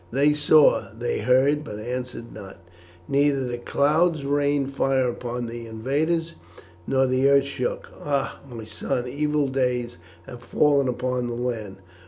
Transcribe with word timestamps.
They 0.09 0.33
saw, 0.33 0.87
they 0.97 1.19
heard, 1.19 1.63
but 1.63 1.77
answered 1.77 2.33
not; 2.33 2.57
neither 3.07 3.47
the 3.47 3.59
clouds 3.59 4.25
rained 4.25 4.73
fire 4.73 5.07
upon 5.07 5.45
the 5.45 5.67
invaders 5.67 6.33
nor 6.87 7.05
the 7.05 7.29
earth 7.29 7.43
shook. 7.43 7.87
Ah! 8.03 8.39
my 8.49 8.63
son, 8.63 9.07
evil 9.07 9.47
days 9.47 9.99
have 10.25 10.41
fallen 10.41 10.87
upon 10.87 11.27
the 11.27 11.35
land. 11.35 11.75